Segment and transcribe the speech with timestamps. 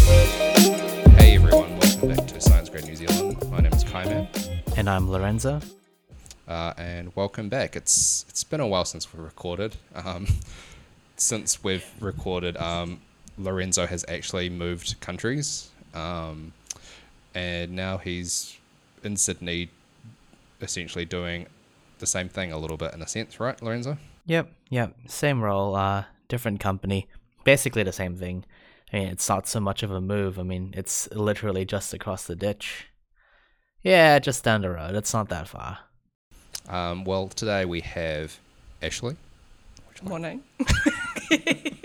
[0.00, 3.36] Hey everyone, welcome back to Science Grade New Zealand.
[3.50, 4.26] My name is Kaiman,
[4.78, 5.60] And I'm Lorenzo.
[6.48, 7.76] uh, and welcome back.
[7.76, 9.76] It's it's been a while since we recorded.
[9.94, 10.26] Um,
[11.16, 13.00] since we've recorded, um,
[13.36, 16.52] Lorenzo has actually moved countries, um,
[17.34, 18.56] and now he's
[19.04, 19.68] in Sydney,
[20.60, 21.46] essentially doing
[21.98, 23.98] the same thing a little bit in a sense, right, Lorenzo?
[24.26, 24.94] Yep, yep.
[25.06, 27.08] Same role, uh, different company.
[27.44, 28.44] Basically the same thing.
[28.92, 30.38] I mean, it's not so much of a move.
[30.38, 32.86] I mean, it's literally just across the ditch.
[33.82, 34.94] Yeah, just down the road.
[34.94, 35.78] It's not that far.
[36.68, 38.38] Um, well, today we have
[38.82, 39.16] Ashley.
[40.02, 40.42] Morning.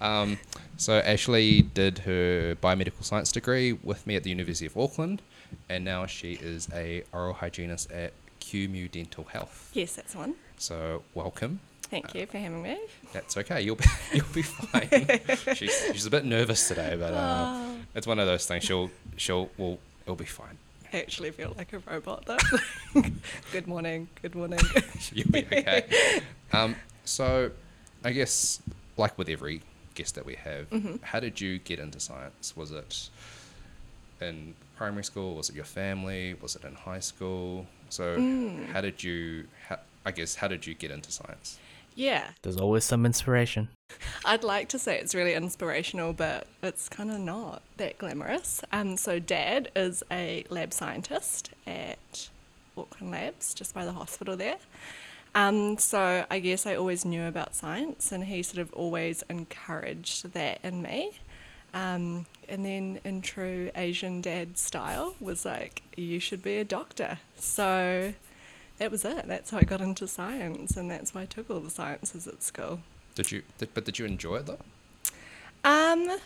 [0.00, 0.38] Um,
[0.76, 5.22] so Ashley did her biomedical science degree with me at the University of Auckland,
[5.68, 9.70] and now she is a oral hygienist at Kumeu Dental Health.
[9.74, 10.34] Yes, that's one.
[10.58, 11.60] So welcome.
[11.82, 12.78] Thank you for having me.
[13.12, 13.62] That's okay.
[13.62, 15.54] You'll be you'll be fine.
[15.54, 17.64] she's she's a bit nervous today, but uh,
[17.94, 18.64] it's one of those things.
[18.64, 20.58] She'll she'll will it'll be fine.
[20.92, 23.02] I actually feel like a robot though.
[23.52, 24.08] good morning.
[24.22, 24.60] Good morning.
[25.12, 26.22] You'll be okay.
[26.52, 27.50] Um, so
[28.04, 28.62] I guess
[28.96, 29.62] like with every
[29.94, 30.66] guest that we have,
[31.02, 32.56] how did you get into science?
[32.56, 33.08] Was it
[34.20, 35.34] in primary school?
[35.34, 36.34] Was it your family?
[36.40, 37.66] Was it in high school?
[37.90, 38.14] So
[38.72, 39.44] how did you?
[39.68, 41.58] How, I guess how did you get into science?
[41.94, 43.70] yeah, There's always some inspiration.
[44.24, 48.62] I'd like to say it's really inspirational, but it's kind of not that glamorous.
[48.70, 52.28] Um, so Dad is a lab scientist at
[52.76, 54.58] Auckland Labs, just by the hospital there.
[55.34, 60.32] Um, so I guess I always knew about science, and he sort of always encouraged
[60.34, 61.18] that in me.
[61.74, 67.18] Um, and then, in true Asian dad style, was like, "You should be a doctor."
[67.36, 68.14] So
[68.78, 69.26] that was it.
[69.26, 72.42] That's how I got into science, and that's why I took all the sciences at
[72.42, 72.80] school.
[73.14, 73.42] Did you?
[73.58, 74.58] Did, but did you enjoy it though?
[75.64, 76.18] Um,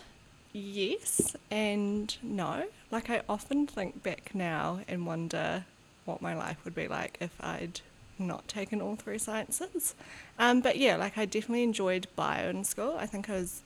[0.52, 2.64] yes and no.
[2.90, 5.64] Like I often think back now and wonder
[6.04, 7.80] what my life would be like if I'd
[8.18, 9.94] not taken all three sciences.
[10.38, 12.96] Um, but yeah, like I definitely enjoyed bio in school.
[12.98, 13.62] I think I was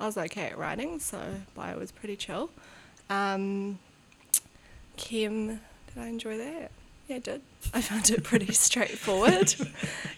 [0.00, 1.18] I was okay at writing, so
[1.54, 2.50] bio was pretty chill.
[3.08, 3.78] Um,
[4.96, 6.70] chem, did I enjoy that?
[7.08, 7.42] Yeah, I did.
[7.72, 9.54] I found it pretty straightforward.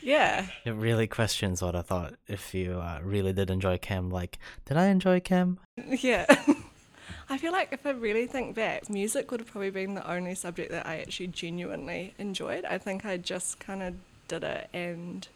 [0.02, 0.46] yeah.
[0.64, 4.10] It really questions what I thought if you uh, really did enjoy chem.
[4.10, 5.58] Like, did I enjoy chem?
[5.76, 6.26] Yeah.
[7.28, 10.36] I feel like if I really think back, music would have probably been the only
[10.36, 12.64] subject that I actually genuinely enjoyed.
[12.64, 13.94] I think I just kind of
[14.28, 15.26] did it, and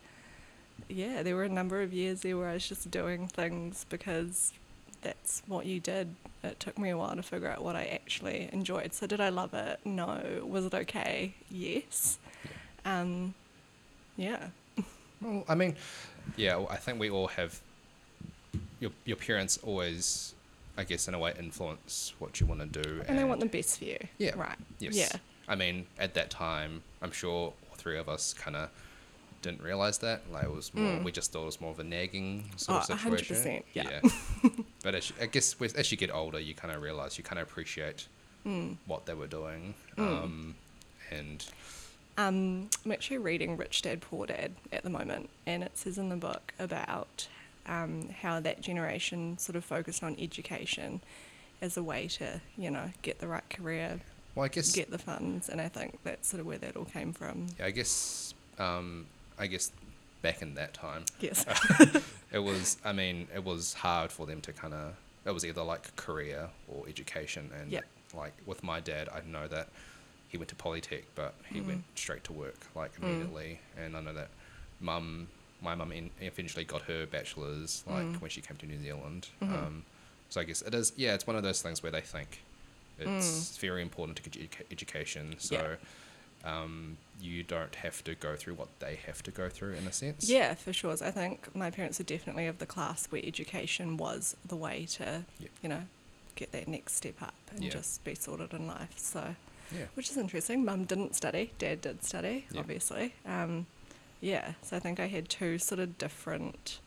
[0.89, 4.53] yeah, there were a number of years there where I was just doing things because
[5.03, 6.15] that's what you did.
[6.43, 8.95] It took me a while to figure out what I actually enjoyed.
[8.95, 9.81] So, did I love it?
[9.85, 10.43] No.
[10.45, 11.35] Was it okay?
[11.51, 12.19] Yes.
[12.85, 13.35] Um,
[14.17, 14.49] yeah.
[15.21, 15.77] Well, I mean,
[16.37, 17.61] yeah, I think we all have.
[18.79, 20.35] Your your parents always,
[20.79, 23.47] I guess, in a way, influence what you want to do, And they want the
[23.47, 23.99] best for you.
[24.17, 24.33] Yeah.
[24.37, 24.57] Right.
[24.79, 24.97] Yes.
[24.97, 25.13] Yeah.
[25.47, 28.71] I mean, at that time, I'm sure all three of us kind of
[29.43, 30.23] didn't realize that.
[30.33, 31.01] Like, it was more.
[31.03, 33.63] We just thought it was more of a nagging sort Oh, of 100%, situation.
[33.73, 34.01] yeah.
[34.83, 37.25] but as, you- I guess with, as you get older, you kind of realize you
[37.25, 38.07] kind of appreciate
[38.47, 38.77] Mm.
[38.87, 39.75] what they were doing.
[39.99, 40.55] Um,
[41.11, 41.45] and
[42.17, 46.09] Um, I'm actually reading Rich Dad Poor Dad at the moment, and it says in
[46.09, 47.29] the book about
[47.67, 51.03] um, how that generation sort of focused on education
[51.61, 54.01] as a way to, you know, get the right career,
[54.35, 56.87] well, I guess get the funds, and I think that's sort of where that all
[56.87, 57.49] came from.
[57.59, 59.05] yeah, I guess um,
[59.41, 59.73] I guess
[60.23, 61.45] back in that time, Yes.
[62.33, 65.63] it was i mean it was hard for them to kind of it was either
[65.63, 67.85] like career or education and Yep.
[68.15, 69.69] like with my dad i know that
[70.29, 71.69] he went to polytech but he mm-hmm.
[71.69, 73.03] went straight to work like mm.
[73.03, 73.61] immediately.
[73.77, 74.29] And i know that
[74.81, 75.29] mum
[75.63, 78.21] my mum in, eventually got her bachelor's like mm-hmm.
[78.21, 79.29] when she came to new zealand.
[79.43, 79.55] Mm-hmm.
[79.55, 79.85] Um,
[80.29, 82.43] so i guess it is yeah it's one of those things where they think
[83.01, 83.61] it's mm.
[83.61, 85.35] very important to get edu- education.
[85.39, 85.77] So
[86.45, 89.93] um, you don't have to go through what they have to go through in a
[89.93, 90.93] sense Yeah, for sure.
[90.93, 95.25] I think my parents are definitely of the class where education was the way to,
[95.39, 95.51] Yep.
[95.63, 95.83] you know,
[96.37, 97.71] get that next step up and Yeah.
[97.71, 98.95] just be sorted in life.
[98.97, 99.35] So,
[99.73, 100.65] yeah which is interesting.
[100.65, 102.61] Mum didn't study, Dad did study, Yeah.
[102.61, 103.15] obviously.
[103.27, 103.67] Um,
[104.21, 106.79] yeah, so I think I had two sort of different,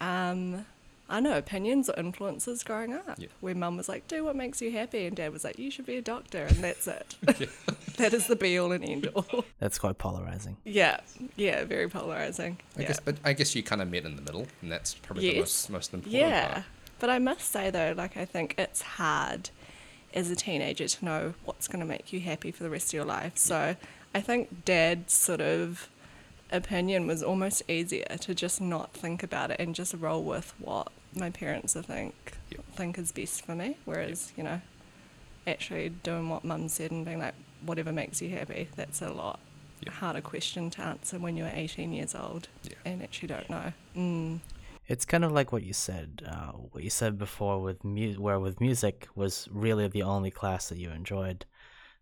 [0.00, 0.66] um,
[1.08, 3.16] I know, opinions or influences growing up.
[3.18, 3.28] Yeah.
[3.40, 5.86] Where Mum was like, "Do what makes you happy," and Dad was like, "You should
[5.86, 7.14] be a doctor," and that's it.
[7.96, 9.44] that is the be all and end all.
[9.60, 10.56] That's quite polarizing.
[10.64, 11.00] yeah,
[11.36, 12.58] yeah, very polarizing.
[12.76, 12.88] I yeah.
[12.88, 15.38] guess, but I guess you kind of met in the middle, and that's probably the
[15.40, 16.64] most most important Yeah, part.
[16.98, 19.50] but I must say though, like I think it's hard
[20.14, 22.94] as a teenager to know what's going to make you happy for the rest of
[22.94, 23.36] your life.
[23.36, 23.76] So
[24.14, 25.88] I think dad sort of
[26.50, 30.92] opinion was almost easier to just not think about it and just roll with what
[31.14, 32.14] my parents I think
[32.50, 32.64] Yep.
[32.74, 33.76] think is best for me.
[33.84, 34.60] Whereas, you know,
[35.46, 37.34] actually doing what mum said and being like,
[37.64, 39.40] whatever makes you happy, that's a lot
[39.84, 39.94] Yep.
[39.94, 42.74] harder question to answer when you're 18 years old Yeah.
[42.84, 43.72] and actually don't know.
[43.96, 44.40] Mm.
[44.88, 46.22] It's kind of like what you said.
[46.26, 50.68] Uh, what you said before with mu- where with music was really the only class
[50.68, 51.44] that you enjoyed.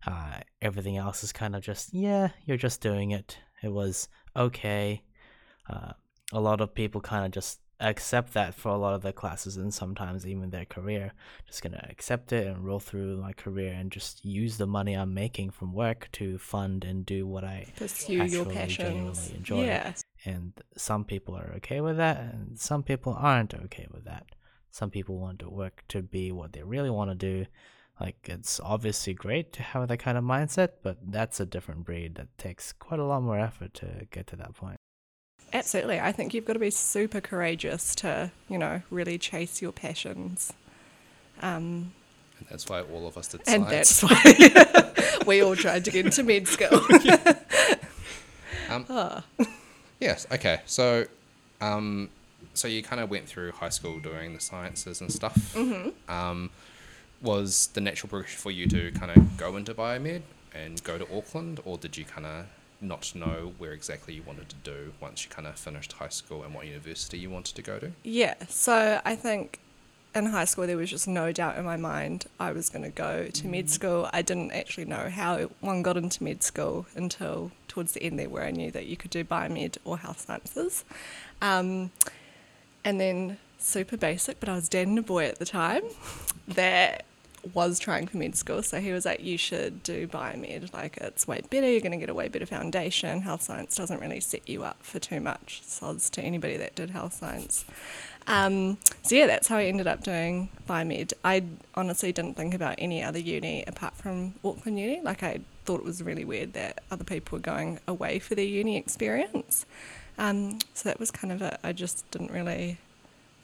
[0.05, 3.39] Uh, everything else is kind of just yeah, you're just doing it.
[3.63, 5.03] It was okay.
[5.69, 5.93] Uh,
[6.33, 9.57] a lot of people kind of just accept that for a lot of their classes
[9.57, 11.11] and sometimes even their career.
[11.45, 15.13] Just gonna accept it and roll through my career and just use the money I'm
[15.13, 19.29] making from work to fund and do what I Pursue your passions.
[19.31, 19.93] enjoy yeah.
[20.23, 24.25] and some people are okay with that and some people aren't okay with that
[24.71, 27.45] some people want to work to be what they really want to do
[27.99, 32.15] like it's obviously great to have that kind of mindset but that's a different breed
[32.15, 34.77] that takes quite a lot more effort to get to that point
[35.53, 35.99] Absolutely.
[36.01, 40.51] I think you've got to be super courageous to, you know, really chase your passions.
[41.41, 41.93] Um,
[42.39, 44.01] And that's why all of us did and science.
[44.01, 46.81] that's why we all tried to get into med school.
[48.69, 49.23] Um, Ah.
[49.99, 50.25] Yes.
[50.31, 50.59] Okay.
[50.65, 51.05] So,
[51.61, 52.09] um,
[52.53, 55.35] so you kind of went through high school doing the sciences and stuff.
[55.53, 56.11] Mm-hmm.
[56.11, 56.49] Um,
[57.21, 60.21] was the natural progression for you to kind of go into biomed
[60.53, 62.45] and go to Auckland, or did you kind of
[62.81, 66.43] not know where exactly you wanted to do once you kind of finished high school
[66.43, 67.91] and what university you wanted to go to?
[68.03, 69.59] Yeah, so I think
[70.13, 72.89] in high school there was just no doubt in my mind I was going to
[72.89, 74.09] go to med school.
[74.13, 78.29] I didn't actually know how one got into med school until towards the end there,
[78.29, 80.85] where I knew that you could do biomed or health sciences.
[81.41, 81.91] Um,
[82.83, 85.83] and then super basic, but I was dating a boy at the time
[86.47, 87.05] that
[87.53, 88.63] was trying for med school.
[88.63, 90.73] So he was like, You should do biomed.
[90.73, 91.69] Like, it's way better.
[91.69, 93.21] You're going to get a way better foundation.
[93.21, 95.61] Health science doesn't really set you up for too much.
[95.63, 97.65] Sods to anybody that did health science.
[98.27, 101.13] Um, so, yeah, that's how I ended up doing biomed.
[101.23, 101.43] I
[101.75, 105.01] honestly didn't think about any other uni apart from Auckland Uni.
[105.01, 108.45] Like, I thought it was really weird that other people were going away for their
[108.45, 109.65] uni experience.
[110.17, 111.59] Um, so that was kind of it.
[111.63, 112.77] I just didn't really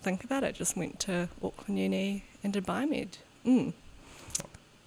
[0.02, 0.56] think about it.
[0.56, 3.18] Just went to Auckland Uni and did biomed.
[3.46, 3.74] Mm.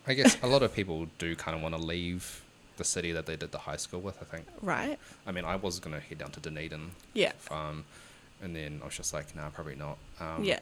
[0.07, 2.43] I guess a lot of people do kind of want to leave
[2.77, 4.19] the city that they did the high school with.
[4.21, 4.47] I think.
[4.61, 4.99] Right.
[5.27, 7.33] I mean, I was gonna head down to Dunedin, Yeah.
[7.51, 7.85] um,
[8.43, 9.97] and then I was just like, nah, probably not.
[10.21, 10.61] Um, yeah.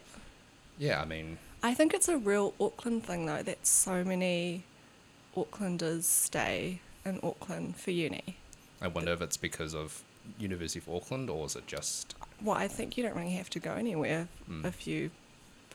[0.78, 1.00] Yeah.
[1.00, 4.64] I mean, I think it's a real Auckland thing though that so many
[5.37, 8.37] Aucklanders stay in Auckland for uni.
[8.81, 10.02] I wonder if it's because of
[10.38, 13.61] University of Auckland or is it just Well, I think you don't really have to
[13.61, 14.65] go anywhere Mm.
[14.67, 15.11] if you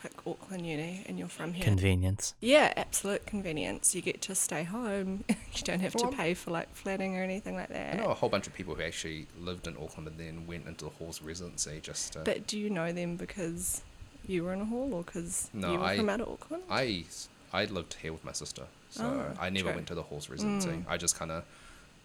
[0.01, 1.63] pick Auckland Uni and you're from here.
[1.65, 3.95] convenience yeah, absolute convenience.
[3.95, 5.23] You get to stay home.
[5.29, 7.93] you don't have to pay for like flatting or anything like that.
[7.93, 8.03] I that.
[8.03, 10.85] know a whole bunch of people who actually lived in Auckland and then went into
[10.85, 13.81] the Hall's residency just to, But do you know them because
[14.27, 16.63] you were in a hall or because No, you were I- from out of Auckland?
[16.69, 17.05] I
[17.53, 19.75] I lived here with my sister, so Oh, I never true.
[19.75, 20.67] went to the Hall's residency.
[20.69, 20.83] Mm.
[20.87, 21.43] I just kind of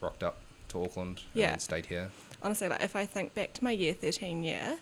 [0.01, 0.37] rocked up
[0.69, 1.53] to Auckland Yeah.
[1.53, 2.11] and stayed here.
[2.43, 4.79] Honestly, like if I think back to my year 13 year,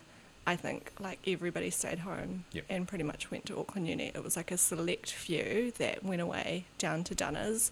[0.47, 2.65] I think like everybody stayed home Yep.
[2.69, 4.11] and pretty much went to Auckland Uni.
[4.13, 7.71] It was like a select few that went away down to Dunners.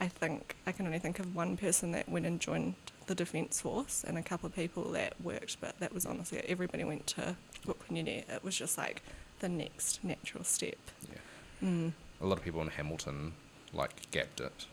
[0.00, 2.74] I think I can only think of one person that went and joined
[3.06, 6.84] the Defence Force and a couple of people that worked, but that was honestly everybody
[6.84, 7.36] went to
[7.68, 8.24] Auckland Uni.
[8.28, 9.02] It was just like
[9.40, 10.76] the next natural step.
[11.10, 11.68] Yeah.
[11.68, 13.32] Mm, A lot of people in Hamilton
[13.72, 14.66] like gapped it.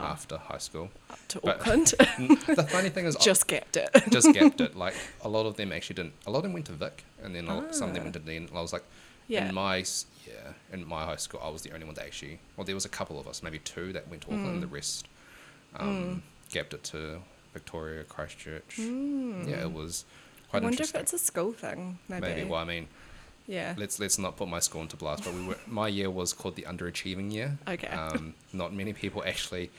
[0.00, 0.90] After high school.
[1.10, 3.90] up to But- Auckland, the funny thing is, just gapped it.
[4.10, 4.76] just gapped it.
[4.84, 6.14] Like a lot of them actually didn't.
[6.26, 8.04] A lot of them went to Vic, and then a- some of them Ah.
[8.04, 8.48] went to Dunedin.
[8.48, 8.84] And I was like,
[9.28, 9.48] Yeah.
[9.48, 9.76] in my
[10.26, 12.38] yeah, in my high school, I was the only one that actually.
[12.56, 14.46] Well, there was a couple of us, maybe two, that went to Auckland.
[14.54, 14.72] and The Mm.
[14.72, 15.06] rest
[15.76, 17.20] um, gapped it to
[17.52, 18.76] Victoria, Christchurch.
[18.78, 19.48] Mm.
[19.48, 20.04] Yeah, it was
[20.48, 21.98] I quite wonder if it's a school thing.
[22.08, 22.20] Maybe.
[22.26, 22.44] Maybe.
[22.44, 22.88] Well, I mean,
[23.46, 23.74] yeah.
[23.76, 26.54] let's let's not put my school into blast, but we were my year was called
[26.56, 27.58] the underachieving year.
[27.68, 27.88] Okay.
[27.88, 29.70] Um, not many people actually,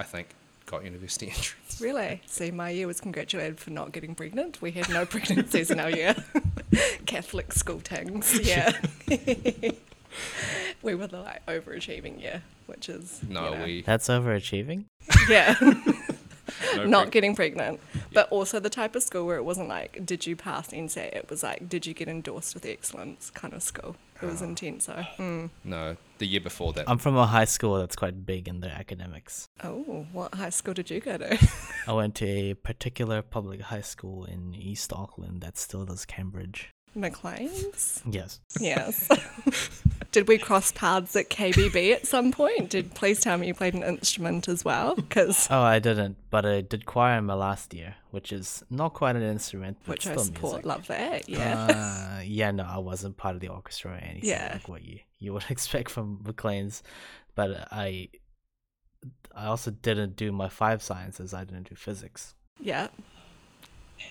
[0.00, 0.28] I think,
[0.64, 1.78] got university entrance.
[1.78, 2.22] Really?
[2.26, 4.62] See, my year was congratulated for not getting pregnant.
[4.62, 6.16] We had no pregnancies in our year.
[7.06, 8.72] Catholic school tangs, yeah.
[10.82, 14.84] we were the like overachieving year, which is you No, know, we that's overachieving
[15.28, 17.80] yeah, no not preg- getting pregnant.
[18.12, 21.14] But also the type of school where it wasn't like, did you pass NCEA?
[21.14, 23.96] It was like, did you get endorsed with excellence kind of school.
[24.22, 24.46] It was Ah.
[24.46, 24.84] intense.
[24.84, 25.50] So, mm.
[25.64, 25.96] no.
[26.18, 29.48] The year before that, i'm from a high school that's quite big in their academics
[29.64, 31.38] oh, what high school did you go to?
[31.86, 36.68] i went to a particular public high school in east auckland that still does cambridge
[36.94, 38.02] McLean's.
[38.04, 39.08] yes Yes.
[40.12, 42.70] Did we cross paths at KBB at some point?
[42.70, 44.96] Did please tell me you played an instrument as well?
[44.96, 48.92] Because Oh, I didn't, but I did choir in my last year, which is not
[48.92, 50.52] quite an instrument, but which I still support.
[50.54, 50.66] music.
[50.66, 51.28] Love that.
[51.28, 52.16] Yeah.
[52.18, 54.50] Uh, yeah, no, I wasn't part of the orchestra or anything Yeah.
[54.54, 56.82] like what you you would expect from McLean's,
[57.36, 58.08] but I
[59.34, 61.32] I also didn't do my five sciences.
[61.32, 62.34] I didn't do physics.
[62.58, 62.88] yeah.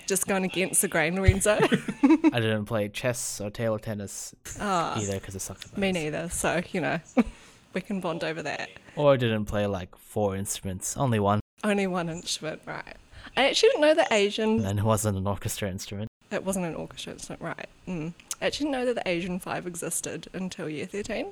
[0.08, 1.52] Just going against the grain, Lorenzo.
[1.62, 6.30] I didn't play chess or table tennis Ah, either because I sucked at me neither.
[6.30, 7.00] So you know,
[7.74, 8.70] we can bond over that.
[8.96, 12.96] Or I didn't play like four instruments, only one, Only one instrument, right?
[13.38, 14.66] I actually didn't know that Asian.
[14.66, 16.10] and it wasn't an orchestra instrument.
[16.32, 17.68] It wasn't an orchestra instrument, right?
[17.88, 18.14] Mm.
[18.42, 21.28] I actually didn't know that the Asian Five existed until year thirteen.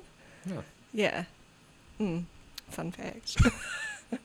[0.46, 0.60] Yeah.
[0.92, 1.24] Yeah.
[2.00, 2.24] Mm.
[2.70, 3.36] Fun fact.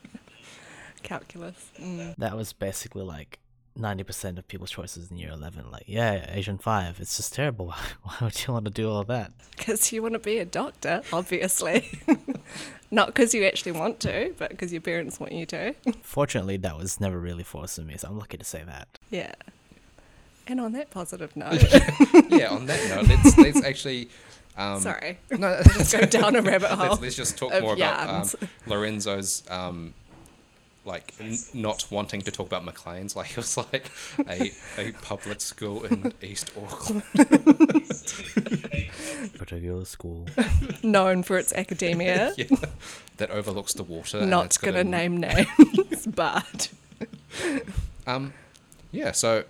[1.04, 1.72] Calculus.
[1.80, 2.16] Mm.
[2.18, 3.40] That was basically like.
[3.80, 7.77] 90% of people's choices in year 11 like yeah asian 5 it's just terrible why,
[8.03, 11.01] why would you want to do all that Because you want to be a doctor,
[11.12, 11.89] obviously.
[12.92, 15.74] Not because you actually want to, but because your parents want you to.
[16.03, 19.34] fortunately that was never really forced on me so i'm lucky to say that Yeah.
[20.46, 21.63] And on that positive note,
[22.30, 22.50] yeah.
[22.50, 24.10] On that note, let's let's actually.
[24.58, 26.89] Um, sorry, No, let's go down a rabbit hole.
[26.89, 28.50] let's, let's just talk of more about um.
[28.68, 29.94] Lorenzo's um,
[30.86, 33.16] like n- not wanting to talk about McLean's.
[33.24, 33.90] Like it was like
[34.28, 37.04] a, a public school in East Auckland.
[39.38, 40.28] particular school
[40.84, 42.34] known for its academia.
[42.38, 42.48] yeah,
[43.18, 44.25] that overlooks the water.
[44.25, 46.70] Not gonna name names, but
[48.06, 48.34] Um,
[48.92, 49.12] yeah.
[49.12, 49.46] So,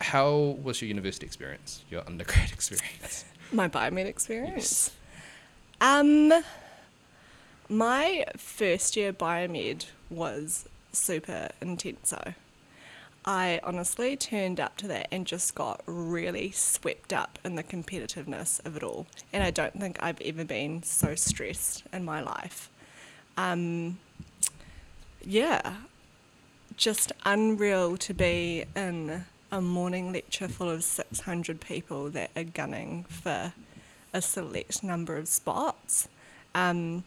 [0.00, 1.84] how was your university experience?
[1.90, 3.24] Your undergrad experience?
[3.52, 4.90] my biomed experience.
[5.80, 6.32] Um,
[7.68, 12.34] my first year biomed was super intenso.
[13.24, 18.64] I honestly turned up to that and just got really swept up in the competitiveness
[18.64, 19.06] of it all.
[19.32, 22.70] And I don't think I've ever been so stressed in my life.
[23.36, 23.98] Um,
[25.24, 25.74] yeah,
[26.76, 33.04] just unreal to be in a morning lecture full of 600 people that are gunning
[33.08, 33.52] for
[34.12, 36.08] a select number of spots.
[36.54, 37.02] Um,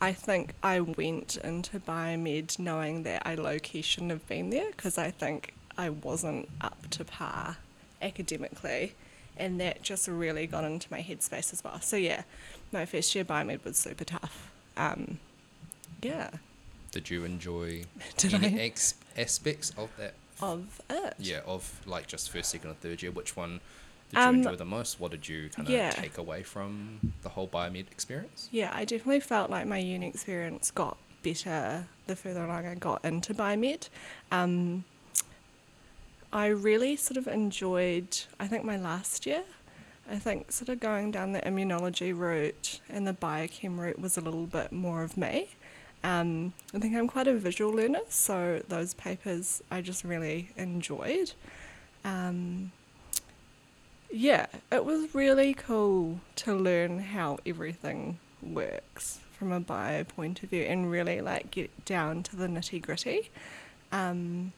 [0.00, 4.70] I think I went into biomed knowing that I low key shouldn't have been there
[4.70, 7.56] because I think I wasn't up to par
[8.00, 8.94] academically,
[9.36, 11.80] and that just really got into my headspace as well.
[11.80, 12.22] So, yeah,
[12.72, 14.50] my first year biomed was super tough.
[14.76, 15.18] Um,
[16.02, 16.30] yeah,
[16.92, 17.84] Did you enjoy
[18.16, 20.14] Did any ex- aspects of that?
[20.40, 21.14] of it.
[21.18, 23.10] Yeah, of like just first, second, or third year.
[23.10, 23.60] Which one
[24.10, 24.98] did you Um, enjoy the most?
[25.00, 25.90] What did you kind of yeah.
[25.90, 28.48] take away from the whole biomed experience?
[28.50, 33.04] Yeah, I definitely felt like my uni experience got better the further along I got
[33.04, 33.88] into biomed.
[34.32, 34.84] Um,
[36.32, 39.44] I really sort of enjoyed, I think, my last year.
[40.10, 44.22] I think sort of going down the immunology route and the biochem route was a
[44.22, 45.50] little bit more of me.
[46.02, 51.32] Um, I think I'm quite a visual learner, so those papers I just really enjoyed.
[52.04, 52.72] Um,
[54.10, 60.50] yeah, it was really cool to learn how everything works from a bio point of
[60.50, 63.30] view and really like get down to the nitty gritty.
[63.92, 64.52] Um,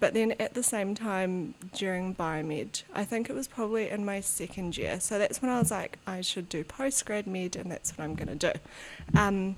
[0.00, 4.20] but then at the same time during biomed, I think it was probably in my
[4.20, 5.00] second year.
[5.00, 8.14] So that's when I was like, I should do postgrad med, and that's what I'm
[8.14, 8.58] going to do.
[9.18, 9.56] Um,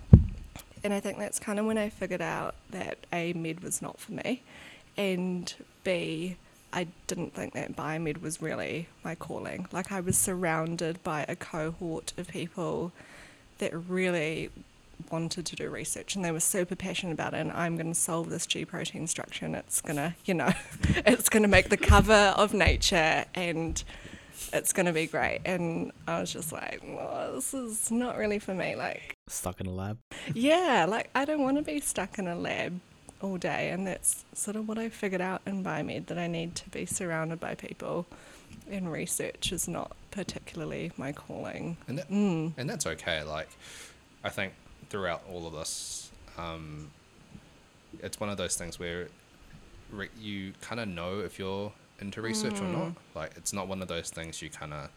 [0.82, 4.00] and I think that's kind of when I figured out that A, med was not
[4.00, 4.42] for me,
[4.96, 5.52] and
[5.84, 6.36] B,
[6.72, 9.66] I didn't think that biomed was really my calling.
[9.72, 12.92] Like I was surrounded by a cohort of people
[13.58, 14.50] that really
[15.10, 17.98] wanted to do research and they were super passionate about it and I'm going to
[17.98, 20.52] solve this G protein structure and it's going to, you know,
[20.88, 23.82] it's going to make the cover of Nature and
[24.52, 25.40] it's going to be great.
[25.44, 28.76] And I was just like, well, this is not really for me.
[28.76, 29.98] Like, stuck in a lab
[30.34, 32.80] yeah, like I don't want to be stuck in a lab
[33.20, 36.54] all day, and that's sort of what I figured out in biomed that I need
[36.56, 38.06] to be surrounded by people,
[38.70, 41.76] and research is not particularly my calling.
[41.88, 42.52] And that, Mm.
[42.56, 43.22] and that's okay.
[43.22, 43.48] Like,
[44.24, 44.54] I think
[44.88, 46.90] throughout all of this, um,
[48.02, 49.08] it's one of those things where
[49.90, 52.92] re- you kind of know if you're into research or not.
[53.14, 54.88] Like, it's not one of those things you kind of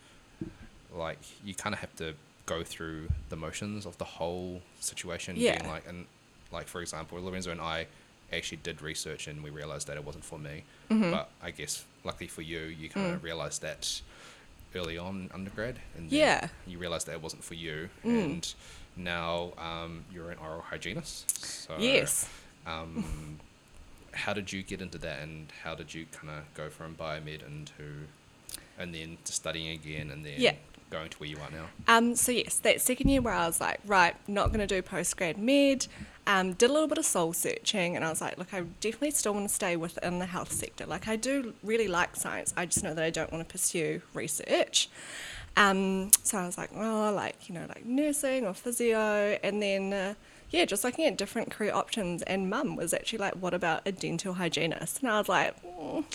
[0.94, 1.20] like.
[1.44, 2.14] You kind of have to
[2.46, 5.36] go through the motions of the whole situation.
[5.38, 5.58] Yeah.
[5.58, 6.06] Being like, and
[6.52, 7.88] like for example, Lorenzo and I
[8.34, 10.64] actually did research, and we realized that it wasn't for me.
[10.90, 11.12] Mm-hmm.
[11.12, 13.24] But I guess luckily for you, you kind of Mm.
[13.24, 14.02] realized that
[14.76, 16.50] early on undergrad, and Yeah.
[16.68, 18.24] you realized that it wasn't for you, Mm.
[18.24, 18.54] and
[18.96, 21.44] now um, you're an oral hygienist.
[21.46, 22.28] So, Yes.
[22.66, 23.40] Um,
[24.14, 27.46] how did you get into that, and how did you kind of go from biomed
[27.46, 28.08] into,
[28.78, 30.56] and then to studying again, and then Yeah.
[30.94, 31.66] Going to where you are now?
[31.88, 34.82] Um, so yes, that second year where I was like, right, not going to do
[34.82, 35.88] post grad med.
[36.26, 39.12] Um, did a little bit of soul searching, and I was like, look, I definitely
[39.12, 40.86] still want to stay within the health sector.
[40.86, 42.54] Like, I do really like science.
[42.56, 44.88] I just know that I don't want to pursue research.
[45.58, 49.92] Um, so I was like, oh, like you know, like nursing or physio, and then
[49.92, 50.14] uh,
[50.50, 52.22] yeah, just looking at different career options.
[52.22, 55.02] And Mum was actually like, what about a dental hygienist?
[55.02, 55.62] And I was like.
[55.64, 56.06] Mm,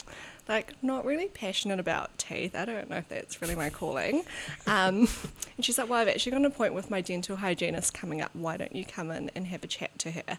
[0.49, 2.55] like not really passionate about teeth.
[2.55, 4.25] I don't know if that's really my calling.
[4.67, 5.09] Um,
[5.57, 8.31] and she's like, well, I've actually got an appointment with my dental hygienist coming up.
[8.35, 10.38] Why don't you come in and have a chat to her?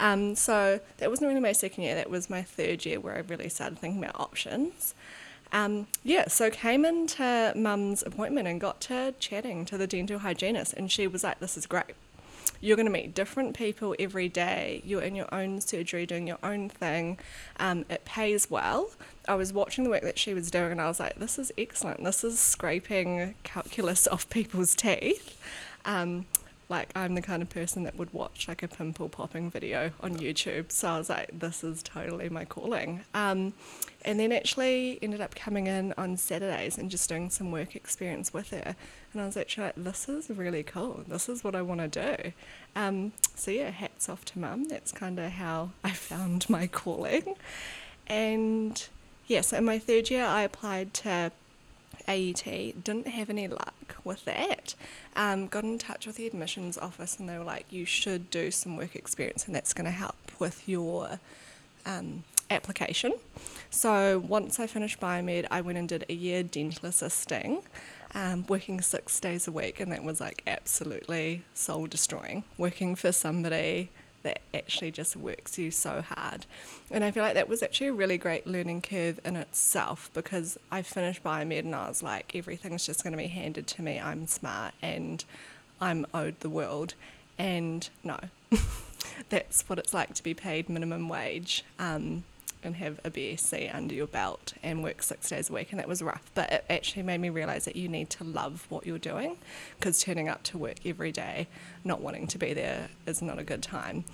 [0.00, 1.94] Um, so that wasn't really my second year.
[1.94, 4.94] That was my third year where I really started thinking about options.
[5.52, 10.72] Um, yeah, so came into mum's appointment and got to chatting to the dental hygienist,
[10.72, 11.94] and she was like, "This is great
[12.60, 14.82] you're going to meet different people every day.
[14.84, 17.18] You're in your own surgery doing your own thing.
[17.58, 18.90] Um, it pays well.
[19.28, 21.52] I was watching the work that she was doing and I was like, this is
[21.58, 22.04] excellent.
[22.04, 25.40] This is scraping calculus off people's teeth.
[25.84, 26.26] Um,
[26.68, 30.16] like I'm the kind of person that would watch like a pimple popping video on
[30.16, 30.72] YouTube.
[30.72, 33.02] So I was like, this is totally my calling.
[33.14, 33.52] Um,
[34.04, 38.32] and then actually ended up coming in on Saturdays and just doing some work experience
[38.32, 38.74] with her.
[39.12, 41.04] And I was actually like, this is really cool.
[41.06, 42.32] This is what I want to do.
[42.74, 44.64] Um, so yeah, hats off to mum.
[44.64, 47.34] That's kind of how I found my calling.
[48.08, 48.86] And
[49.26, 51.30] yeah, so in my third year, I applied to
[52.08, 54.74] AUT, didn't have any luck with that.
[55.14, 58.50] Um, got in touch with the admissions office and they were like, you should do
[58.50, 61.18] some work experience and that's going to help with your
[61.84, 63.14] um, application.
[63.70, 67.62] So once I finished biomed, I went and did a year dental assisting.
[68.14, 72.44] Um, working six days a week, and that was like absolutely soul destroying.
[72.56, 73.90] Working for somebody
[74.26, 76.46] that actually just works you so hard.
[76.90, 80.58] And I feel like that was actually a really great learning curve in itself because
[80.70, 84.00] I finished biomed and I was like, everything's just going to be handed to me.
[84.00, 85.24] I'm smart and
[85.80, 86.94] I'm owed the world.
[87.38, 88.18] And no,
[89.28, 91.64] that's what it's like to be paid minimum wage.
[91.78, 92.24] Um,
[92.66, 95.88] and have a BSc under your belt and work six days a week, and that
[95.88, 96.30] was rough.
[96.34, 99.38] But it actually made me realize that you need to love what you're doing
[99.78, 101.48] because turning up to work every day,
[101.84, 104.04] not wanting to be there, is not a good time.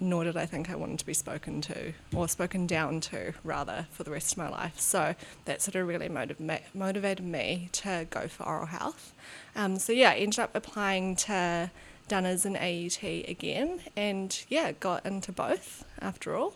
[0.00, 3.88] Nor did I think I wanted to be spoken to or spoken down to, rather,
[3.90, 4.78] for the rest of my life.
[4.78, 6.40] So that sort of really motiv-
[6.72, 9.12] motivated me to go for oral health.
[9.56, 11.72] Um, so yeah, I ended up applying to
[12.06, 16.54] Dunners and AUT again, and yeah, got into both after all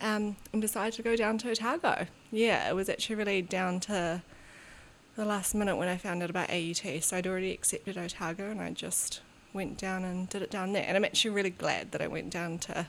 [0.00, 2.06] um, and decided to go down to Otago.
[2.30, 4.22] Yeah, it was actually really down to
[5.16, 7.02] the last minute when I found out about AUT.
[7.02, 9.20] So I'd already accepted Otago and I just
[9.52, 10.84] went down and did it down there.
[10.86, 12.86] And I'm actually really glad that I went down to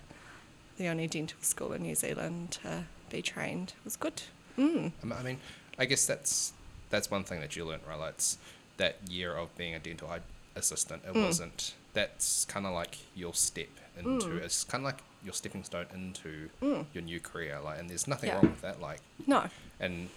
[0.77, 3.73] the only dental school in New Zealand to be trained.
[3.79, 4.21] It was good.
[4.57, 4.91] Mm.
[5.03, 5.39] I mean,
[5.77, 6.53] I guess that's
[6.89, 7.99] that's one thing that you learned, right?
[7.99, 8.37] Like, it's
[8.77, 10.09] that year of being a dental
[10.55, 11.03] assistant.
[11.07, 11.25] It mm.
[11.25, 11.73] wasn't.
[11.93, 14.27] That's kind of like your step into.
[14.27, 14.43] Mm.
[14.43, 16.85] It's kind of like your stepping stone into mm.
[16.93, 17.59] your new career.
[17.63, 18.35] Like, and there's nothing yeah.
[18.35, 18.81] wrong with that.
[18.81, 19.45] Like, no.
[19.79, 20.09] And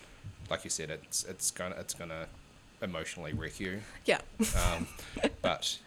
[0.51, 2.27] like you said, it's it's gonna it's gonna
[2.83, 3.81] emotionally wreck you.
[4.05, 4.21] Yeah.
[4.41, 4.87] Um,
[5.43, 5.79] but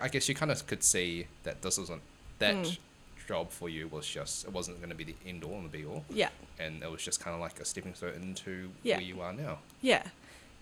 [0.00, 2.02] I guess you kind of could see that this wasn't
[2.38, 2.78] that mm.
[3.26, 5.78] job for you was just it wasn't going to be the end all and the
[5.78, 6.04] be all.
[6.10, 6.30] Yeah.
[6.58, 8.96] And it was just kind of like a stepping stone into yeah.
[8.96, 9.58] where you are now.
[9.80, 10.02] Yeah.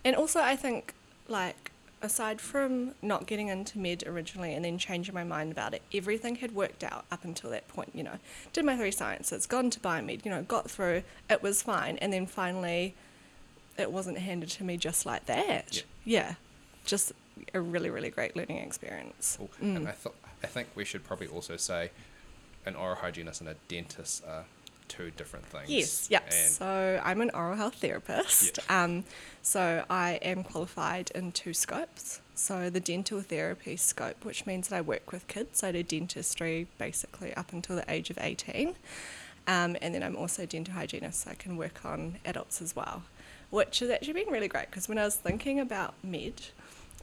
[0.05, 0.93] And also, I think
[1.27, 1.71] like
[2.03, 6.35] aside from not getting into med originally and then changing my mind about it, everything
[6.35, 7.89] had worked out up until that point.
[7.95, 8.19] You know,
[8.51, 12.13] did my three sciences, got into biomed, you know, got through, it was fine, and
[12.13, 12.93] then finally,
[13.77, 15.83] it wasn't handed to me just like that.
[16.05, 16.35] Yeah, yeah.
[16.85, 17.13] just
[17.53, 19.37] a really really great learning experience.
[19.37, 19.49] Cool.
[19.61, 19.75] Mm.
[19.77, 21.91] And I thought I think we should probably also say,
[22.65, 24.45] an oral hygienist and a dentist are
[24.95, 25.69] two different things.
[25.69, 26.23] Yes, yep.
[26.25, 28.59] And so I'm an oral health therapist.
[28.69, 29.03] Um,
[29.41, 32.21] so I am qualified in two scopes.
[32.35, 35.63] So the dental therapy scope, which means that I work with kids.
[35.63, 38.75] I do dentistry basically up until the age of 18.
[39.47, 42.75] Um, and then I'm also a dental hygienist, so I can work on adults as
[42.75, 43.03] well,
[43.49, 46.41] which has actually been really great because when I was thinking about med,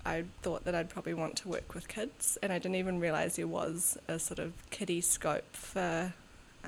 [0.06, 3.36] I thought that I'd probably want to work with kids, and I didn't even realise
[3.36, 6.14] there was a sort of kiddie scope for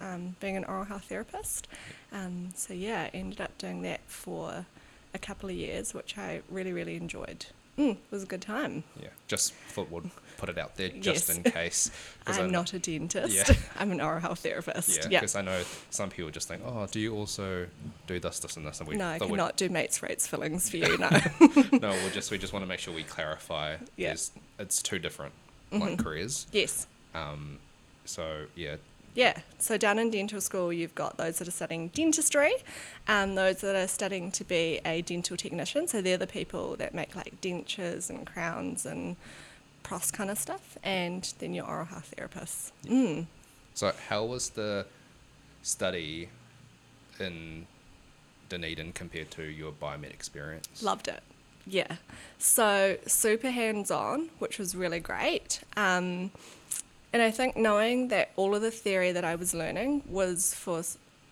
[0.00, 1.68] um, being an oral health therapist.
[2.12, 4.66] Um, so yeah, I ended up doing that for
[5.14, 7.46] a couple of years, which I really, really enjoyed.
[7.78, 8.85] Mm, it was a good time.
[9.00, 11.37] Yeah, just thought we'd put it out there just yes.
[11.37, 11.90] in case.
[12.26, 13.35] I'm not a dentist.
[13.35, 13.55] Yeah.
[13.78, 15.09] I'm an oral health therapist.
[15.11, 17.66] Yeah, because I know some people just think, oh, do you also
[18.07, 18.81] do this, this, and this?
[18.81, 20.98] And we no, I cannot do mates rates fillings for you.
[20.98, 21.09] No.
[21.81, 23.76] no, we just we just want to make sure we clarify.
[23.96, 24.16] Yeah.
[24.59, 25.33] it's two different
[25.72, 25.83] mm-hmm.
[25.83, 26.46] like careers.
[26.52, 26.87] Yes.
[27.14, 27.59] Um,
[28.05, 28.76] so yeah,
[29.14, 32.55] yeah, so down in dental school, you've got those that are studying dentistry
[33.07, 35.87] and those that are studying to be a dental technician.
[35.87, 39.16] So they're the people that make like dentures and crowns and
[39.83, 40.79] pros kind of stuff.
[40.83, 42.72] And then your oral health therapists.
[42.87, 43.27] Mm.
[43.75, 44.87] So, how was the
[45.62, 46.29] study
[47.20, 47.66] in
[48.48, 50.83] Dunedin compared to your biomed experience?
[50.83, 51.22] Loved it.
[51.66, 51.96] Yeah.
[52.38, 55.61] So super hands on, which was really great.
[55.77, 56.33] Um,
[57.12, 60.83] and I think knowing that all of the theory that I was learning was for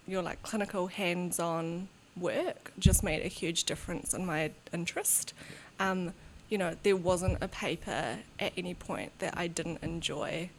[0.06, 5.32] your like clinical hands on work just made a huge difference in my interest.
[5.78, 6.12] Um,
[6.48, 10.50] you know, there wasn't a paper at any point that I didn't enjoy.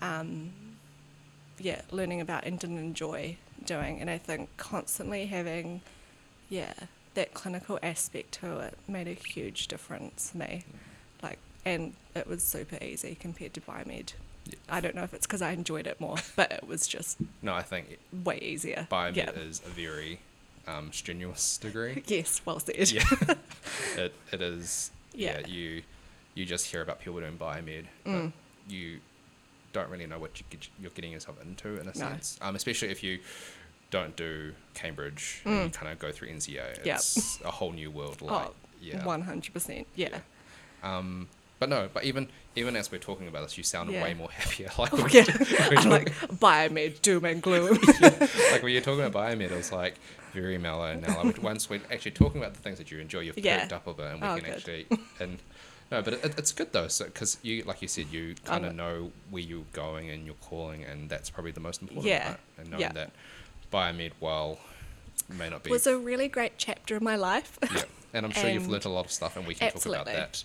[0.00, 0.52] Um,
[1.58, 4.00] yeah, learning about and didn't enjoy doing.
[4.00, 5.80] And I think constantly having,
[6.48, 6.72] yeah,
[7.14, 10.64] that clinical aspect to it made a huge difference for me.
[10.64, 10.64] Like,
[11.64, 14.12] and it was super easy compared to biomed.
[14.46, 14.54] Yeah.
[14.68, 17.54] I don't know if it's because I enjoyed it more, but it was just No,
[17.54, 18.86] I think way easier.
[18.90, 19.30] biomed yeah.
[19.30, 20.18] is a very
[20.66, 22.02] um, strenuous degree.
[22.08, 22.90] Yes, well said.
[22.90, 23.04] yeah,
[23.96, 24.90] it, it is.
[25.14, 25.40] Yeah.
[25.40, 25.46] Yeah.
[25.46, 25.82] you
[26.34, 28.32] you just hear about people doing biomed, Mm.
[28.66, 29.00] but you
[29.72, 31.92] don't really know what you get, you're getting yourself into in a No.
[31.92, 32.38] sense.
[32.42, 33.20] Um, especially if you
[33.90, 36.78] don't do Cambridge and you kind of go through NCEA.
[36.80, 36.84] Mm.
[36.86, 36.96] Yep.
[36.96, 38.20] It's a whole new world.
[38.22, 39.04] Like, Oh, yeah.
[39.04, 39.86] One hundred percent.
[39.94, 40.18] Yeah.
[40.82, 41.28] Um,
[41.62, 44.02] but no, but even even as we're talking about this, you sound Yeah.
[44.02, 44.68] way more happier.
[44.76, 45.24] Like, Oh, yeah.
[45.78, 47.78] I'm like biomed, doom and gloom.
[48.50, 49.94] like when you're talking about biomed, it was like
[50.34, 50.86] very mellow.
[50.86, 53.60] And now, like, once we're actually talking about the things that you enjoy, you've Yeah.
[53.60, 54.54] perked up a bit, and we Oh, can good.
[54.56, 54.86] actually
[55.20, 55.38] and
[55.92, 58.76] no, but it, it's good though, because you, like you said, you kind of Um,
[58.76, 62.26] know where you're going and you're calling, and that's probably the most important Yeah.
[62.28, 62.40] part.
[62.58, 62.92] And knowing Yeah.
[62.92, 63.10] that
[63.72, 64.58] biomed, while
[65.28, 67.58] may not be, was a really great chapter in my life.
[67.74, 67.82] yeah,
[68.14, 70.06] and I'm sure you've and- learnt a lot of stuff, and we can talk about
[70.06, 70.44] that.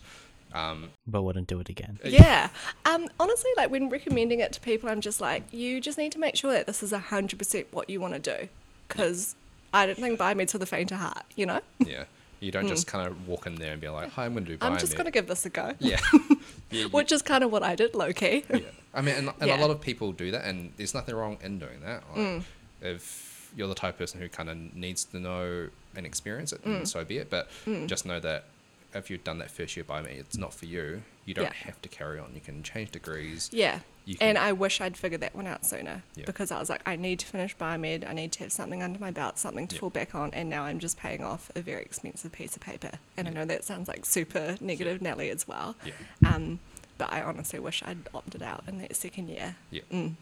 [0.54, 2.00] Um, But wouldn't do it again.
[2.04, 2.50] Yeah.
[2.86, 6.20] Um, honestly, like when recommending it to people, I'm just like, you just need to
[6.20, 8.48] make sure that this is 100% what you want to do.
[8.88, 9.36] Because
[9.74, 11.60] I don't think biomed's for the faint of heart, you know?
[11.80, 12.06] yeah,
[12.40, 14.52] you don't just kind of walk in there and be like, "Hi, I'm going to
[14.54, 14.74] do biomed." Hmm.
[14.74, 15.74] I'm just going to give this a go.
[15.80, 16.00] yeah,
[16.72, 18.46] yeah, Which is kind of what I did, low key.
[18.50, 18.60] yeah.
[18.94, 19.58] I mean, and, and Yeah.
[19.58, 22.04] a lot of people do that, and there's nothing wrong in doing that.
[22.10, 22.44] Like, Mm.
[22.82, 26.64] If you're the type of person who kind of needs to know and experience it,
[26.64, 26.88] Mm.
[26.88, 27.30] so be it.
[27.30, 27.50] But
[27.88, 28.46] just know that
[28.94, 31.04] if you've done that first year by me, it's not for you.
[31.26, 31.54] You don't Yeah.
[31.54, 32.32] have to carry on.
[32.34, 33.50] You can change degrees.
[33.52, 33.80] Yeah.
[34.22, 36.24] And I wish I'd figured that one out sooner Yeah.
[36.26, 38.08] because I was like, I need to finish biomed.
[38.10, 39.80] I need to have something under my belt, something to Yeah.
[39.82, 40.34] fall back on.
[40.34, 42.92] And now I'm just paying off a very expensive piece of paper.
[43.18, 45.76] And I know that sounds like super negative Nelly as well.
[45.84, 45.94] Yeah.
[46.26, 46.60] Um,
[46.98, 49.58] but I honestly wish I'd opted out in that second year.
[49.70, 49.82] Yeah.
[49.92, 50.14] Mm.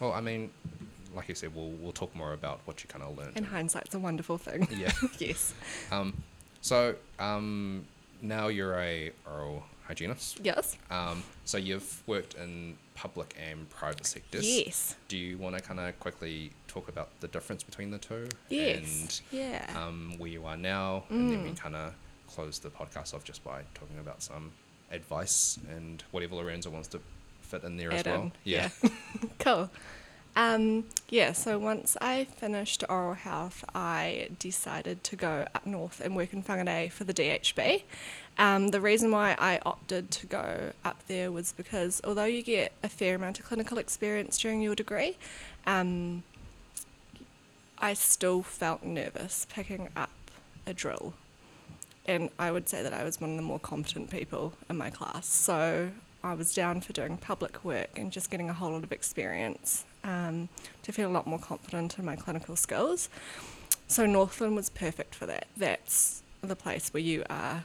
[0.00, 0.50] Well, I mean,
[1.14, 3.32] like you said, we'll we'll talk more about what you kind of learned.
[3.36, 4.66] And hindsight's a wonderful thing.
[4.74, 4.92] yeah.
[5.18, 5.52] yes.
[5.90, 6.22] Um,
[6.62, 7.84] so um,
[8.28, 10.40] now you're a oral hygienist.
[10.42, 10.76] Yes.
[10.90, 14.44] Um, so you've worked in public and private sectors.
[14.46, 14.96] Yes.
[15.08, 18.28] Do you want to kind of quickly talk about the difference between the two?
[18.48, 19.22] Yes.
[19.30, 19.66] yeah.
[19.68, 21.58] And um, where you are now, and then we Mm.
[21.58, 21.94] kind of
[22.28, 24.50] close the podcast off just by talking about some
[24.90, 27.00] advice and whatever Lorenzo wants to
[27.42, 28.22] fit in there Add as well.
[28.22, 28.68] in, Yeah.
[29.38, 29.70] cool.
[30.36, 36.14] Um, yeah, so once I finished oral health, I decided to go up north and
[36.14, 37.84] work in Whangarei for the DHB.
[38.36, 42.72] Um, the reason why I opted to go up there was because although you get
[42.82, 45.16] a fair amount of clinical experience during your degree,
[45.66, 46.22] um,
[47.78, 50.10] I still felt nervous picking up
[50.66, 51.14] a drill.
[52.04, 54.90] And I would say that I was one of the more competent people in my
[54.90, 55.26] class.
[55.26, 58.92] So I was down for doing public work and just getting a whole lot of
[58.92, 60.48] experience um,
[60.82, 63.10] to feel a lot more confident in my clinical skills.
[63.88, 65.46] So Northland was perfect for that.
[65.56, 67.64] That's the place where you are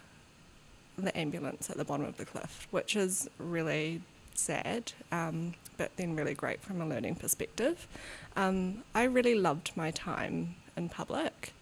[0.97, 4.01] the ambulance at the bottom of the cliff, which is really
[4.34, 7.88] sad, um, but then really great from a learning perspective.
[8.36, 11.54] Um, I really loved my time in public.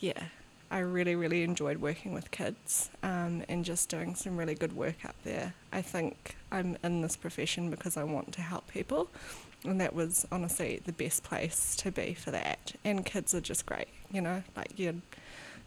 [0.00, 0.24] Yeah,
[0.70, 5.04] I really, really enjoyed working with kids um, and just doing some really good work
[5.04, 5.54] up there.
[5.72, 9.08] I think I'm in this profession because I want to help people,
[9.64, 12.74] and that was honestly the best place to be for that.
[12.84, 14.94] And kids are just great, you know, like you're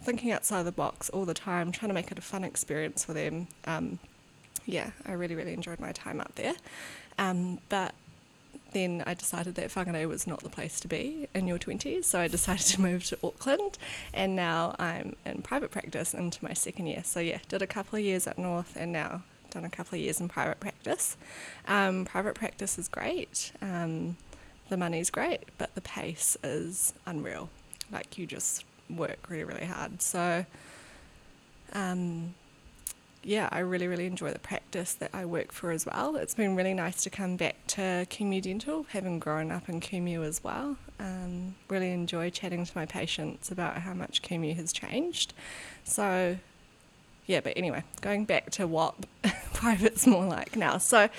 [0.01, 3.13] thinking outside the box all the time, trying to make it a fun experience for
[3.13, 3.47] them.
[3.65, 3.99] Um,
[4.65, 6.53] yeah, I really, really enjoyed my time up there.
[7.17, 7.93] Um, but
[8.71, 12.19] then I decided that Whangarei was not the place to be in your 20s, so
[12.19, 13.77] I decided to move to Auckland,
[14.13, 17.01] and now I'm in private practice into my second year.
[17.03, 20.01] So, yeah, did a couple of years up north, and now done a couple of
[20.01, 21.17] years in private practice.
[21.67, 24.17] Um, private practice is great, um,
[24.69, 27.49] the money's great, but the pace is unreal.
[27.91, 30.01] Like, you just work really, really hard.
[30.01, 30.45] So,
[31.73, 32.35] um,
[33.23, 36.15] yeah, I really, really enjoy the practice that I work for as well.
[36.15, 40.23] It's been really nice to come back to Kumeu Dental, having grown up in Kumeu
[40.23, 40.77] as well.
[40.99, 45.33] Um, really enjoy chatting to my patients about how much Kumeu has changed.
[45.83, 46.37] So,
[47.29, 48.95] yeah, but anyway, going back to what
[49.53, 50.79] private's more like now.
[50.79, 51.09] So,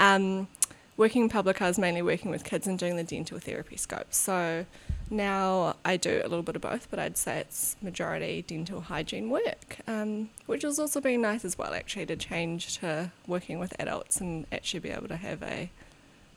[0.00, 0.48] um,
[0.96, 4.12] working in public, I was mainly working with kids and doing the dental therapy scope.
[4.12, 4.66] So
[5.08, 9.30] now I do a little bit of both, but I'd say it's majority dental hygiene
[9.30, 13.72] work, um, which has also been nice as well, actually, to change to working with
[13.78, 15.70] adults and actually be able to have a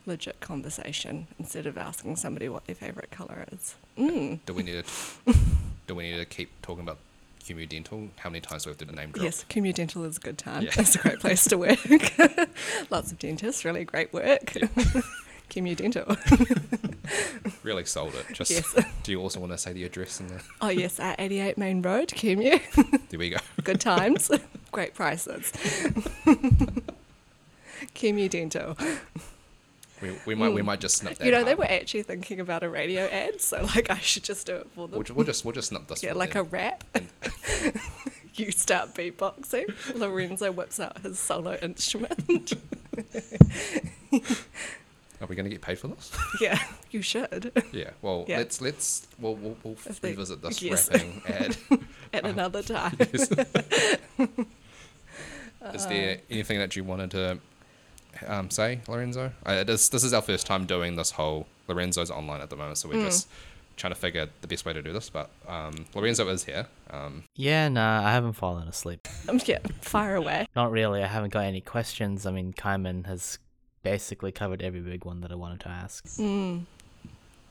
[0.06, 3.74] legit conversation instead of asking somebody what their favourite colour is.
[3.98, 4.38] Mm.
[4.46, 5.34] Do we need to?
[5.88, 6.98] do we need to keep talking about
[7.46, 8.08] Kumeu Dental?
[8.16, 9.24] How many times do we have to name drop?
[9.24, 10.62] Yes, Kumeu Dental is a good time.
[10.62, 10.72] Yeah.
[10.78, 11.78] It's a great place to work.
[12.90, 14.46] Lots of dentists, really great work.
[15.50, 16.16] Kumeu Dental.
[17.62, 18.26] Really sold it.
[18.32, 18.50] Just.
[18.50, 18.74] Yes.
[19.04, 20.40] Do you also want to say the address and the?
[20.60, 22.60] Oh yes, uh, 88 Main Road, Kumeu.
[23.08, 23.38] There we go.
[23.62, 24.30] Good times,
[24.72, 25.52] great prices.
[27.94, 28.76] Kumeu Dental.
[30.02, 30.66] We, we might we hmm.
[30.66, 31.24] might just snip that.
[31.24, 34.46] You know, they were actually thinking about a radio ad, so like I should just
[34.46, 34.98] do it for them.
[34.98, 36.02] We'll, we'll just we'll just snip this.
[36.02, 36.84] yeah, like a rap.
[38.34, 39.98] you start beatboxing.
[39.98, 42.52] Lorenzo whips out his solo instrument.
[45.18, 46.12] Are we going to get paid for this?
[46.42, 46.58] yeah,
[46.90, 47.50] you should.
[47.72, 47.90] yeah.
[48.02, 48.36] Well, Yeah.
[48.38, 50.90] let's let's we'll we'll, we'll they- revisit this yes.
[50.90, 51.56] rapping ad.
[52.12, 52.96] At another time.
[53.00, 53.28] Is
[55.86, 57.38] there uh, anything that you wanted to
[58.26, 59.32] um, say, Lorenzo?
[59.44, 61.46] Uh, this this is our first time doing this whole.
[61.68, 63.04] Lorenzo's online at the moment, so we're Mm.
[63.06, 63.28] just
[63.76, 65.10] trying to figure the best way to do this.
[65.10, 66.66] But um, Lorenzo is here.
[66.90, 69.06] Um, Yeah, nah, I haven't fallen asleep.
[69.28, 70.46] Um, yeah, fire away.
[70.54, 71.02] Not really.
[71.02, 72.24] I haven't got any questions.
[72.24, 73.38] I mean, Kaiman has
[73.82, 76.04] basically covered every big one that I wanted to ask.
[76.18, 76.64] Mm.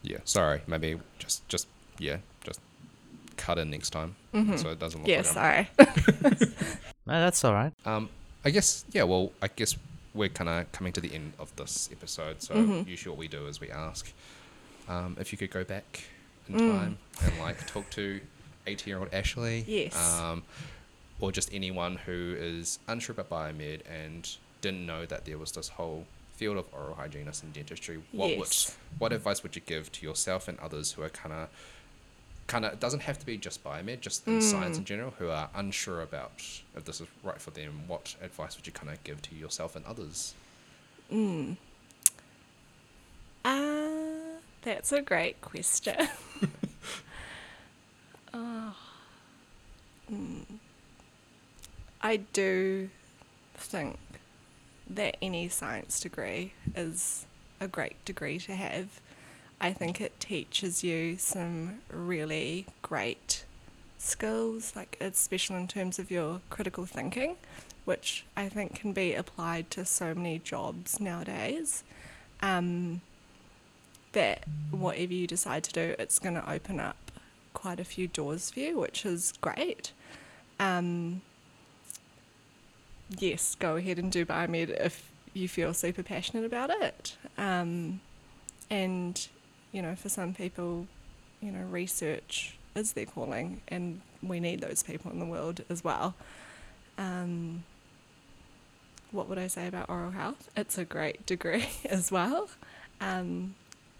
[0.01, 0.17] yeah.
[0.23, 0.61] Sorry.
[0.67, 1.67] Maybe just just
[1.99, 2.17] yeah.
[2.43, 2.59] Just
[3.37, 4.15] cut in next time
[4.57, 5.69] so it doesn't look Yeah, like I'm sorry.
[7.07, 7.73] No, that's all right.
[7.85, 8.09] Um,
[8.45, 9.03] I guess yeah.
[9.03, 9.75] Well, I guess
[10.15, 12.41] we're kind of coming to the end of this episode.
[12.41, 12.89] So Mm-hmm.
[12.89, 14.11] usually what we do is we ask
[14.87, 16.03] um, if you could go back
[16.47, 16.71] in Mm.
[16.79, 18.21] time and like talk to
[18.67, 19.63] eighteen-year-old Ashley.
[19.67, 19.95] Yes.
[20.19, 20.43] Um,
[21.19, 24.29] or just anyone who is unsure about biomed and
[24.61, 28.01] didn't know that there was this whole field of oral hygienists and dentistry.
[28.11, 28.55] What would
[28.99, 31.49] what advice would you give to yourself and others who are kind of
[32.47, 35.29] kind of it doesn't have to be just biomed, just in science in general, who
[35.29, 36.43] are unsure about
[36.75, 37.83] if this is right for them.
[37.87, 40.33] What advice would you kind of give to yourself and others?
[43.43, 46.07] Uh, that's a great question.
[48.33, 48.75] oh.
[50.11, 50.43] Mm.
[51.99, 52.91] I do
[53.55, 53.97] think
[54.87, 57.25] that any science degree is
[57.59, 59.01] a great degree to have.
[59.59, 63.45] I think it teaches you some really great
[63.97, 67.37] skills, like especially in terms of your critical thinking,
[67.85, 71.83] which I think can be applied to so many jobs nowadays.
[72.41, 73.01] Um,
[74.11, 77.11] that whatever you decide to do, it's going to open up
[77.53, 79.91] quite a few doors for you, which is great.
[80.59, 81.21] Um,
[83.17, 87.17] yes, go ahead and do biomed if you feel super passionate about it.
[87.37, 87.99] Um,
[88.69, 89.27] and,
[89.75, 90.87] you know, for some people,
[91.41, 95.83] you know, research is their calling, and we need those people in the world as
[95.83, 96.15] well.
[96.97, 97.65] Um,
[99.11, 100.49] what would I say about oral health?
[100.55, 102.47] It's a great degree as well.
[103.01, 103.55] Um,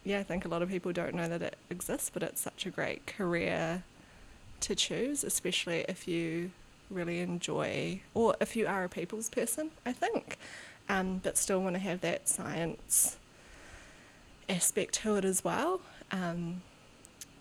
[0.06, 2.66] yeah, I think a lot of people don't know that it exists, but it's such
[2.66, 3.84] a great career
[4.62, 6.52] to choose, especially if you
[6.90, 10.38] really enjoy, or if you are a people's person, I think,
[10.88, 13.18] um, but still want to have that science
[14.50, 15.82] aspect to it as well.
[16.12, 16.62] Um,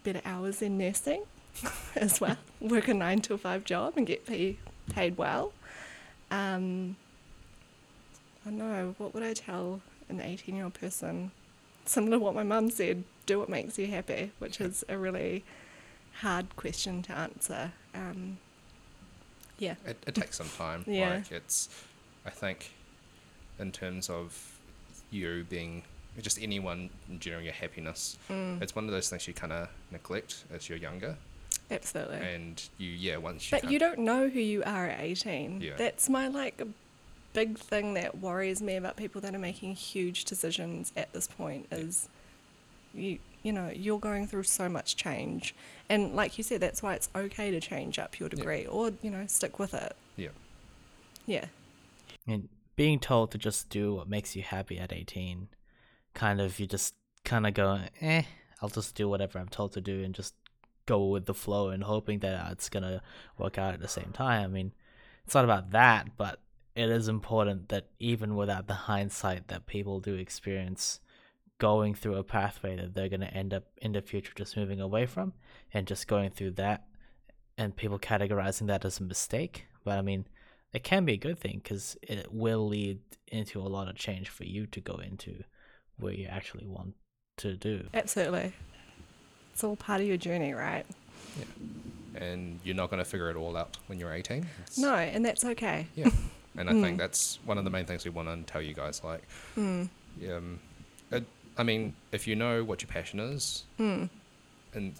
[0.02, 1.22] better hours in nursing
[1.96, 2.36] as well.
[2.60, 4.58] Work a nine to five job and get pay,
[4.92, 5.52] paid well.
[6.30, 6.96] Um,
[8.46, 11.30] I don't know, what would I tell an 18 year old person?
[11.86, 15.44] Similar to what my mum said do what makes you happy, which is a really
[16.20, 17.72] hard question to answer.
[17.94, 18.38] Um,
[19.58, 19.74] yeah.
[19.86, 20.84] It, it takes some time.
[20.86, 21.16] Yeah.
[21.16, 21.68] Like it's,
[22.26, 22.72] I think,
[23.58, 24.58] in terms of
[25.10, 25.82] you being
[26.22, 28.62] just anyone in general, your happiness, Mm.
[28.62, 31.16] it's one of those things you kind of neglect as you're younger,
[31.70, 32.18] Absolutely.
[32.18, 35.60] and you yeah once you But you don't know who you are at 18.
[35.60, 35.74] Yeah.
[35.76, 36.62] That's my like
[37.32, 41.66] big thing that worries me about people that are making huge decisions at this point
[41.72, 41.78] Yeah.
[41.78, 42.08] is
[42.94, 45.54] you you know, you're going through so much change.
[45.90, 48.36] And like you said, that's why it's okay to change up your Yeah.
[48.36, 49.94] degree or, you know, stick with it.
[50.16, 50.28] yeah
[51.26, 51.46] Yeah.
[52.26, 55.48] And being told to just do what makes you happy at 18,
[56.14, 58.22] kind of, you just kind of go, eh,
[58.62, 60.34] I'll just do whatever I'm told to do and just
[60.86, 63.02] go with the flow and hoping that it's going to
[63.38, 64.44] work out at the same time.
[64.44, 64.72] I mean,
[65.24, 66.40] it's not about that, but
[66.74, 71.00] it is important that even without the hindsight that people do experience
[71.58, 74.80] going through a pathway that they're going to end up in the future just moving
[74.80, 75.32] away from
[75.72, 76.84] and just going through that
[77.56, 80.26] and people categorizing that as a mistake but i mean
[80.72, 82.98] it can be a good thing because it will lead
[83.28, 85.44] into a lot of change for you to go into
[85.98, 86.94] where you actually want
[87.38, 88.52] to do Absolutely.
[89.52, 90.84] It's all part of your journey, right?
[91.38, 92.22] Yeah.
[92.22, 94.38] And you're not going to figure it all out when you're 18.
[94.38, 95.86] It's- No, and that's okay.
[95.94, 96.10] Yeah.
[96.56, 96.82] And I mm.
[96.82, 99.02] think that's one of the main things we want to tell you guys.
[99.02, 99.22] Like,
[99.56, 99.88] mm.
[100.30, 100.60] um,
[101.10, 101.24] it,
[101.58, 104.08] I mean, if you know what your passion is, mm.
[104.72, 104.94] and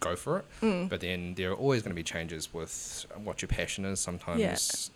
[0.00, 0.44] go for it.
[0.88, 4.00] But then there are always going to be changes with what your passion is.
[4.00, 4.90] Sometimes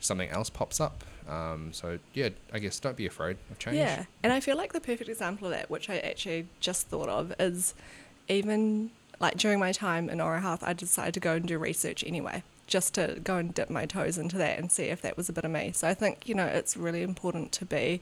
[0.00, 1.04] something else pops up.
[1.28, 3.76] Um, so yeah, I guess don't be afraid of change.
[3.76, 7.08] Yeah, and I feel like the perfect example of that, which I actually just thought
[7.08, 7.74] of, is
[8.28, 12.04] even like during my time in Oral Health, I decided to go and do research
[12.06, 15.28] anyway, just to go and dip my toes into that and see if that was
[15.28, 15.72] a bit of me.
[15.74, 18.00] So I think you know it's really important to be,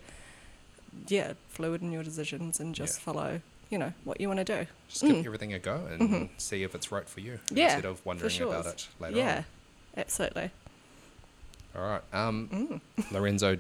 [1.09, 3.05] yeah, fluid in your decisions and just Yeah.
[3.05, 4.67] follow, you know, what you want to do.
[4.89, 7.57] Just give everything a go and see if it's right for you Mm-hmm.
[7.57, 8.49] Yeah, instead of wondering sure.
[8.55, 9.45] about it later yeah, on.
[9.97, 10.51] absolutely.
[11.77, 12.03] All right.
[12.13, 13.13] Um, Mm.
[13.13, 13.59] Lorenzo,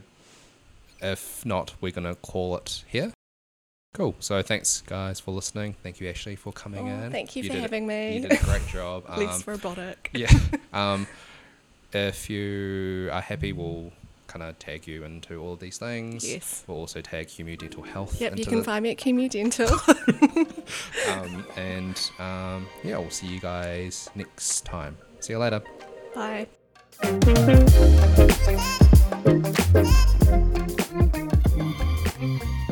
[1.02, 3.12] if not, we're going to call it here.
[3.92, 4.14] Cool.
[4.20, 5.74] So thanks, guys, for listening.
[5.82, 7.12] Thank you, Ashley, for coming Oh, in.
[7.12, 8.16] thank you, for did a- having me.
[8.16, 9.04] You did a great job.
[9.16, 10.10] Least Um, robotic.
[10.12, 10.30] yeah.
[10.72, 11.06] Um,
[11.92, 13.92] if you are happy, we'll
[14.26, 16.28] kind of tag you into all of these things.
[16.28, 16.64] Yes.
[16.66, 18.20] We'll also tag Kumeu Dental Health.
[18.20, 19.68] Yep, you can the- find me at Kumeu Dental.
[21.08, 24.96] um, and um, yeah, we'll see you guys next time.
[25.20, 25.62] See you later.
[26.16, 26.48] Bye.
[27.02, 27.24] Thank
[32.42, 32.63] you.